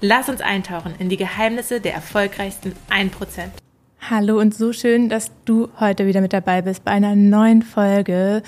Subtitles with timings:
[0.00, 3.10] Lass uns eintauchen in die Geheimnisse der erfolgreichsten 1%.
[4.00, 8.44] Hallo und so schön, dass du heute wieder mit dabei bist bei einer neuen Folge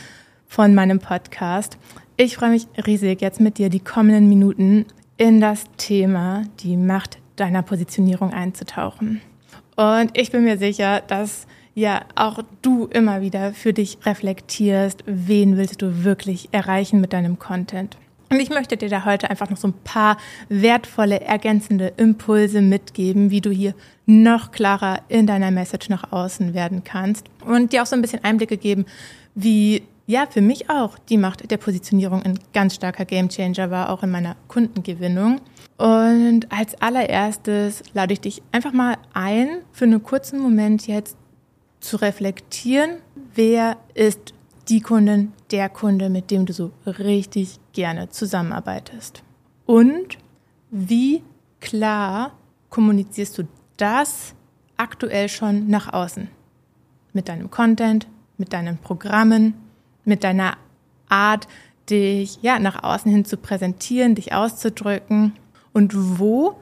[0.47, 1.77] von meinem Podcast.
[2.17, 7.19] Ich freue mich riesig, jetzt mit dir die kommenden Minuten in das Thema die Macht
[7.35, 9.21] deiner Positionierung einzutauchen.
[9.75, 15.57] Und ich bin mir sicher, dass ja auch du immer wieder für dich reflektierst, wen
[15.57, 17.97] willst du wirklich erreichen mit deinem Content.
[18.33, 20.17] Und ich möchte dir da heute einfach noch so ein paar
[20.49, 23.75] wertvolle, ergänzende Impulse mitgeben, wie du hier
[24.07, 28.23] noch klarer in deiner Message nach außen werden kannst und dir auch so ein bisschen
[28.23, 28.87] Einblicke geben,
[29.35, 34.05] wie ja für mich auch die Macht der Positionierung ein ganz starker Gamechanger war, auch
[34.05, 35.41] in meiner Kundengewinnung.
[35.77, 41.17] Und als allererstes lade ich dich einfach mal ein, für einen kurzen Moment jetzt
[41.81, 42.99] zu reflektieren,
[43.35, 44.35] wer ist
[44.71, 49.25] die Kundin, der Kunde, mit dem du so richtig gerne zusammenarbeitest?
[49.67, 50.17] Und
[50.71, 51.23] wie
[51.61, 52.33] klar
[52.71, 54.35] kommunizierst du das
[54.77, 56.29] aktuell schon nach außen?
[57.13, 58.07] Mit deinem Content,
[58.39, 59.55] mit deinen Programmen,
[60.05, 60.57] mit deiner
[61.09, 61.49] Art,
[61.91, 65.33] dich ja nach außen hin zu präsentieren, dich auszudrücken.
[65.73, 66.57] Und wo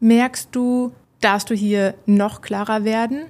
[0.00, 3.26] merkst du, darfst du hier noch klarer werden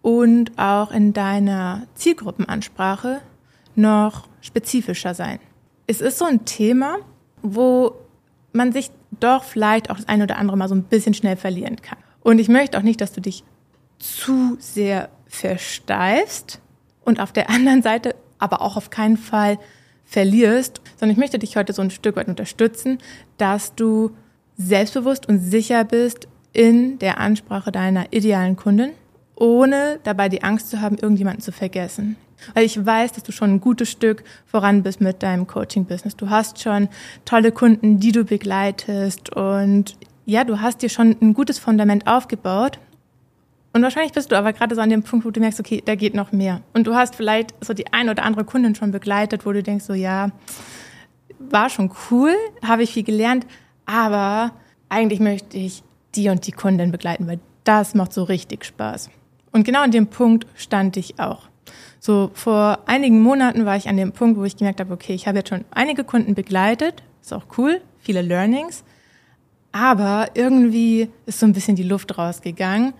[0.00, 3.20] und auch in deiner Zielgruppenansprache
[3.76, 5.38] noch spezifischer sein.
[5.86, 6.96] Es ist so ein Thema,
[7.42, 7.94] wo
[8.52, 11.76] man sich doch vielleicht auch das eine oder andere mal so ein bisschen schnell verlieren
[11.82, 11.98] kann.
[12.22, 13.44] Und ich möchte auch nicht, dass du dich
[13.98, 16.60] zu sehr versteifst
[17.04, 19.58] und auf der anderen Seite aber auch auf keinen Fall
[20.04, 22.98] verlierst, sondern ich möchte dich heute so ein Stück weit unterstützen,
[23.38, 24.10] dass du
[24.56, 28.90] selbstbewusst und sicher bist in der Ansprache deiner idealen Kunden,
[29.34, 32.16] ohne dabei die Angst zu haben, irgendjemanden zu vergessen.
[32.52, 36.16] Weil ich weiß, dass du schon ein gutes Stück voran bist mit deinem Coaching-Business.
[36.16, 36.88] Du hast schon
[37.24, 39.96] tolle Kunden, die du begleitest und
[40.26, 42.78] ja, du hast dir schon ein gutes Fundament aufgebaut.
[43.72, 45.96] Und wahrscheinlich bist du aber gerade so an dem Punkt, wo du merkst, okay, da
[45.96, 46.60] geht noch mehr.
[46.74, 49.84] Und du hast vielleicht so die ein oder andere Kundin schon begleitet, wo du denkst,
[49.84, 50.30] so ja,
[51.38, 53.46] war schon cool, habe ich viel gelernt,
[53.84, 54.52] aber
[54.88, 55.82] eigentlich möchte ich
[56.14, 59.10] die und die Kundin begleiten, weil das macht so richtig Spaß.
[59.50, 61.48] Und genau an dem Punkt stand ich auch.
[62.06, 65.26] So vor einigen Monaten war ich an dem Punkt, wo ich gemerkt habe, okay, ich
[65.26, 68.84] habe jetzt schon einige Kunden begleitet, ist auch cool, viele Learnings,
[69.72, 72.92] aber irgendwie ist so ein bisschen die Luft rausgegangen.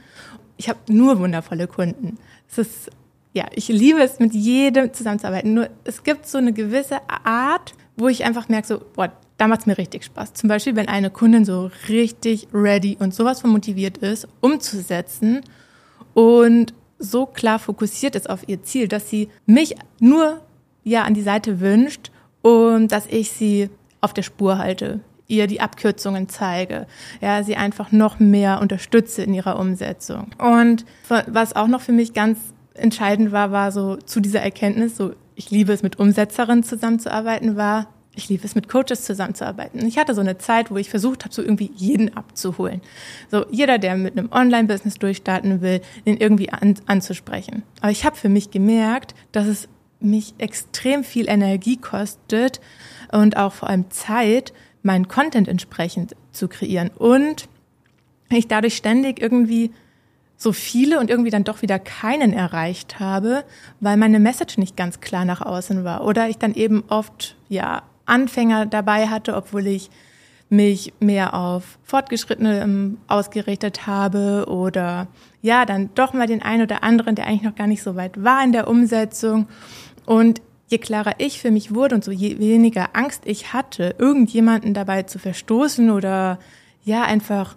[0.56, 2.16] Ich habe nur wundervolle Kunden.
[2.48, 2.90] Es ist
[3.34, 5.52] ja, ich liebe es, mit jedem zusammenzuarbeiten.
[5.52, 9.60] Nur es gibt so eine gewisse Art, wo ich einfach merke, so, boah, da macht
[9.60, 10.32] es mir richtig Spaß.
[10.32, 15.42] Zum Beispiel, wenn eine Kundin so richtig ready und sowas von motiviert ist, umzusetzen
[16.14, 16.72] und
[17.04, 20.40] so klar fokussiert ist auf ihr Ziel, dass sie mich nur
[20.82, 22.10] ja an die Seite wünscht
[22.42, 23.70] und dass ich sie
[24.00, 26.86] auf der Spur halte, ihr die Abkürzungen zeige,
[27.20, 30.28] ja, sie einfach noch mehr unterstütze in ihrer Umsetzung.
[30.38, 30.84] Und
[31.26, 32.38] was auch noch für mich ganz
[32.74, 37.88] entscheidend war, war so zu dieser Erkenntnis, so ich liebe es mit Umsetzerinnen zusammenzuarbeiten, war
[38.16, 39.84] ich liebe es, mit Coaches zusammenzuarbeiten.
[39.86, 42.80] Ich hatte so eine Zeit, wo ich versucht habe, so irgendwie jeden abzuholen.
[43.30, 47.62] So jeder, der mit einem Online-Business durchstarten will, den irgendwie an, anzusprechen.
[47.80, 49.68] Aber ich habe für mich gemerkt, dass es
[50.00, 52.60] mich extrem viel Energie kostet
[53.10, 54.52] und auch vor allem Zeit,
[54.82, 56.90] meinen Content entsprechend zu kreieren.
[56.96, 57.48] Und
[58.30, 59.70] ich dadurch ständig irgendwie
[60.36, 63.44] so viele und irgendwie dann doch wieder keinen erreicht habe,
[63.80, 66.04] weil meine Message nicht ganz klar nach außen war.
[66.04, 69.90] Oder ich dann eben oft, ja, Anfänger dabei hatte, obwohl ich
[70.48, 75.08] mich mehr auf Fortgeschrittene ähm, ausgerichtet habe oder
[75.42, 78.22] ja, dann doch mal den einen oder anderen, der eigentlich noch gar nicht so weit
[78.22, 79.48] war in der Umsetzung.
[80.06, 84.74] Und je klarer ich für mich wurde und so je weniger Angst ich hatte, irgendjemanden
[84.74, 86.38] dabei zu verstoßen oder
[86.84, 87.56] ja, einfach,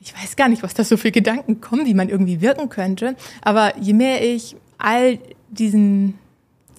[0.00, 3.16] ich weiß gar nicht, was da so für Gedanken kommen, wie man irgendwie wirken könnte.
[3.40, 5.18] Aber je mehr ich all
[5.48, 6.18] diesen,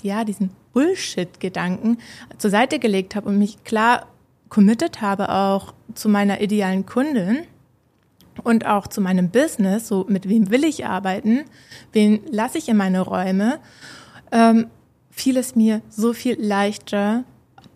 [0.01, 1.97] ja, diesen Bullshit-Gedanken
[2.37, 4.07] zur Seite gelegt habe und mich klar
[4.49, 7.39] committed habe auch zu meiner idealen Kundin
[8.43, 11.45] und auch zu meinem Business, so mit wem will ich arbeiten,
[11.91, 13.59] wen lasse ich in meine Räume,
[14.31, 14.67] ähm,
[15.11, 17.23] fiel es mir so viel leichter,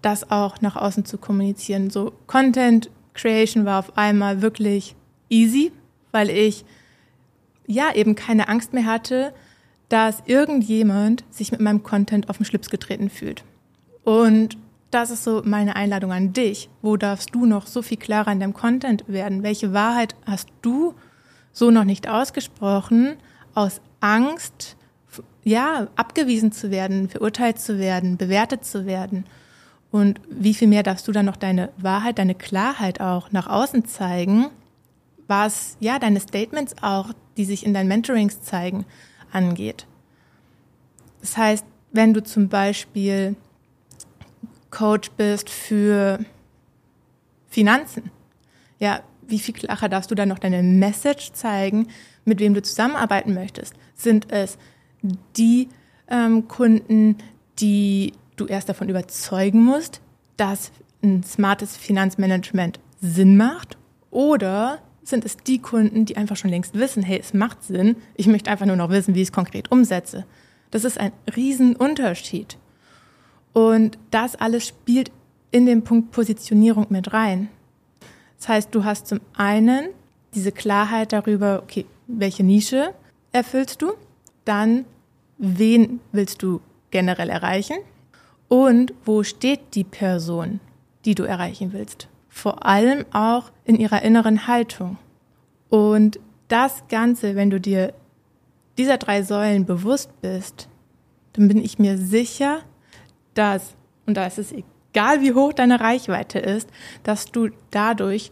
[0.02, 1.90] das auch nach außen zu kommunizieren.
[1.90, 4.96] So Content Creation war auf einmal wirklich
[5.30, 5.72] easy,
[6.12, 6.66] weil ich
[7.68, 9.34] ja eben keine Angst mehr hatte,
[9.90, 13.44] dass irgendjemand sich mit meinem Content auf den Schlips getreten fühlt.
[14.04, 14.58] Und
[14.92, 16.70] das ist so meine Einladung an dich.
[16.82, 19.44] Wo darfst du noch so viel klarer in deinem Content werden?
[19.44, 20.94] Welche Wahrheit hast du
[21.52, 23.16] so noch nicht ausgesprochen
[23.54, 24.76] aus Angst,
[25.44, 29.26] ja, abgewiesen zu werden, verurteilt zu werden, bewertet zu werden?
[29.92, 33.86] Und wie viel mehr darfst du dann noch deine Wahrheit, deine Klarheit auch nach außen
[33.86, 34.48] zeigen,
[35.28, 38.86] was ja deine Statements auch, die sich in deinen Mentorings zeigen,
[39.38, 39.86] angeht.
[41.22, 43.36] Das heißt, wenn du zum Beispiel
[44.72, 46.20] Coach bist für
[47.48, 48.12] Finanzen,
[48.80, 51.88] ja, wie viel klarer darfst du dann noch deine Message zeigen,
[52.26, 53.74] mit wem du zusammenarbeiten möchtest?
[53.96, 54.58] Sind es
[55.36, 55.70] die
[56.10, 57.18] ähm, Kunden,
[57.60, 60.02] die du erst davon überzeugen musst,
[60.38, 60.72] dass
[61.04, 63.78] ein smartes Finanzmanagement Sinn macht?
[64.12, 68.28] Oder sind es die Kunden, die einfach schon längst wissen, hey, es macht Sinn, ich
[68.28, 70.26] möchte einfach nur noch wissen, wie ich es konkret umsetze.
[70.70, 72.58] Das ist ein Riesenunterschied.
[73.54, 75.12] Und das alles spielt
[75.52, 77.48] in den Punkt Positionierung mit rein.
[78.38, 79.90] Das heißt, du hast zum einen
[80.36, 82.94] diese Klarheit darüber, okay, welche Nische
[83.32, 83.94] erfüllst du,
[84.44, 84.86] dann
[85.38, 86.60] wen willst du
[86.92, 87.78] generell erreichen
[88.50, 90.60] und wo steht die Person,
[91.06, 94.98] die du erreichen willst vor allem auch in ihrer inneren Haltung.
[95.70, 97.94] Und das Ganze, wenn du dir
[98.78, 100.70] dieser drei Säulen bewusst bist,
[101.34, 102.60] dann bin ich mir sicher,
[103.34, 103.76] dass,
[104.06, 106.70] und da ist es egal, wie hoch deine Reichweite ist,
[107.04, 108.32] dass du dadurch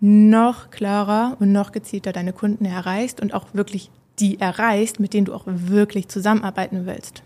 [0.00, 5.26] noch klarer und noch gezielter deine Kunden erreichst und auch wirklich die erreichst, mit denen
[5.26, 7.22] du auch wirklich zusammenarbeiten willst.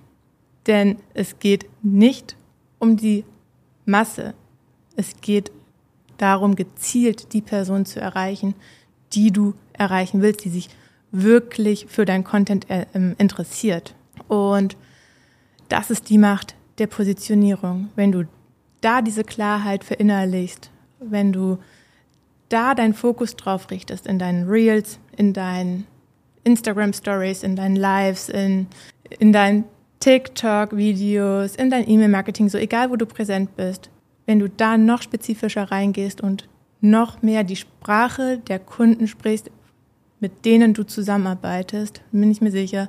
[0.66, 2.36] Denn es geht nicht
[2.78, 3.24] um die
[3.86, 4.34] Masse.
[4.96, 5.50] Es geht
[6.18, 8.54] darum, gezielt die Person zu erreichen,
[9.12, 10.68] die du erreichen willst, die sich
[11.12, 13.94] wirklich für dein Content äh, ähm, interessiert.
[14.28, 14.76] Und
[15.68, 17.90] das ist die Macht der Positionierung.
[17.96, 18.24] Wenn du
[18.80, 20.70] da diese Klarheit verinnerlichst,
[21.00, 21.58] wenn du
[22.48, 25.86] da deinen Fokus drauf richtest, in deinen Reels, in deinen
[26.44, 28.68] Instagram Stories, in deinen Lives, in,
[29.18, 29.64] in deinen
[30.00, 33.90] TikTok-Videos, in dein E-Mail-Marketing, so egal wo du präsent bist,
[34.26, 36.48] wenn du da noch spezifischer reingehst und
[36.80, 39.50] noch mehr die Sprache der Kunden sprichst,
[40.20, 42.88] mit denen du zusammenarbeitest, bin ich mir sicher,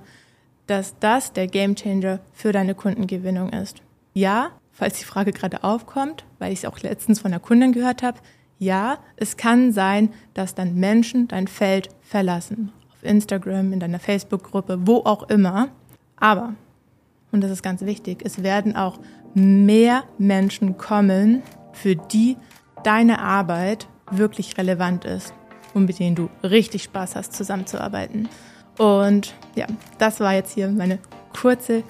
[0.66, 3.82] dass das der Gamechanger für deine Kundengewinnung ist.
[4.14, 8.04] Ja, falls die Frage gerade aufkommt, weil ich es auch letztens von einer Kundin gehört
[8.04, 8.20] habe,
[8.60, 12.72] ja, es kann sein, dass dann Menschen dein Feld verlassen.
[12.92, 15.70] Auf Instagram, in deiner Facebook-Gruppe, wo auch immer.
[16.16, 16.56] Aber,
[17.32, 19.00] und das ist ganz wichtig, es werden auch
[19.38, 21.44] mehr Menschen kommen,
[21.74, 22.38] für die
[22.84, 25.34] deine Arbeit wirklich relevant ist
[25.74, 28.30] und mit denen du richtig Spaß hast, zusammenzuarbeiten.
[28.78, 29.68] Und ja,
[30.00, 31.00] das war jetzt hier meine
[31.40, 31.84] kurze,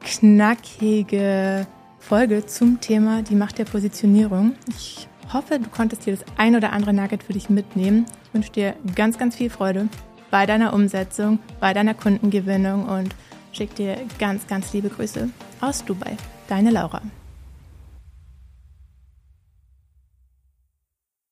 [0.00, 1.66] knackige
[1.98, 4.54] Folge zum Thema die Macht der Positionierung.
[4.68, 8.06] Ich hoffe, du konntest hier das ein oder andere Nugget für dich mitnehmen.
[8.24, 9.88] Ich wünsche dir ganz, ganz viel Freude
[10.30, 13.14] bei deiner Umsetzung, bei deiner Kundengewinnung und
[13.52, 15.28] schicke dir ganz, ganz liebe Grüße
[15.60, 16.16] aus Dubai.
[16.48, 17.02] Deine Laura.